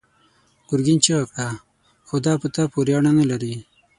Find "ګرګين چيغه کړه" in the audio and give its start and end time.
0.69-1.47